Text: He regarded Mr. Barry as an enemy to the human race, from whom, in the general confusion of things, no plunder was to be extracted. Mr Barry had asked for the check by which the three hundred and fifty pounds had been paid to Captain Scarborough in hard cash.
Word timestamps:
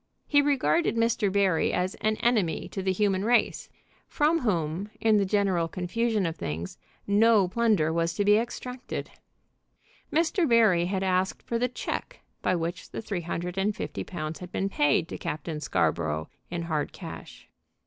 He 0.25 0.41
regarded 0.41 0.95
Mr. 0.95 1.31
Barry 1.31 1.71
as 1.71 1.93
an 2.01 2.15
enemy 2.21 2.67
to 2.69 2.81
the 2.81 2.91
human 2.91 3.23
race, 3.23 3.69
from 4.07 4.39
whom, 4.39 4.89
in 4.99 5.17
the 5.17 5.25
general 5.27 5.67
confusion 5.67 6.25
of 6.25 6.35
things, 6.37 6.79
no 7.05 7.47
plunder 7.47 7.93
was 7.93 8.15
to 8.15 8.25
be 8.25 8.35
extracted. 8.35 9.11
Mr 10.11 10.49
Barry 10.49 10.85
had 10.87 11.03
asked 11.03 11.43
for 11.43 11.59
the 11.59 11.69
check 11.69 12.21
by 12.41 12.55
which 12.55 12.89
the 12.89 13.03
three 13.03 13.21
hundred 13.21 13.59
and 13.59 13.75
fifty 13.75 14.03
pounds 14.03 14.39
had 14.39 14.51
been 14.51 14.69
paid 14.69 15.07
to 15.09 15.19
Captain 15.19 15.59
Scarborough 15.59 16.29
in 16.49 16.63
hard 16.63 16.93
cash. 16.93 17.47